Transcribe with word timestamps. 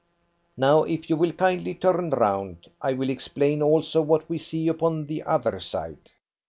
Now, 0.57 0.81
if 0.83 1.11
you 1.11 1.15
will 1.15 1.31
kindly 1.31 1.75
turn 1.75 2.09
round, 2.09 2.65
I 2.81 2.93
will 2.93 3.11
explain, 3.11 3.61
also, 3.61 4.01
what 4.01 4.27
we 4.27 4.39
see 4.39 4.67
upon 4.67 5.05
the 5.05 5.21
other 5.21 5.59
side." 5.59 6.09